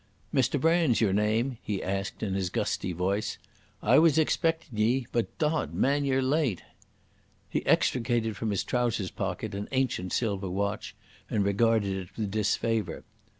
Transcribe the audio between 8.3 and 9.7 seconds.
from his trousers pocket an